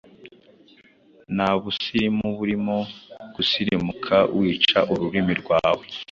nta 1.35 1.49
busilimu 1.61 2.27
burimo 2.37 2.77
gusilimuka 3.35 4.15
wica 4.37 4.79
ururimi 4.91 5.33
rwawe, 5.41 5.85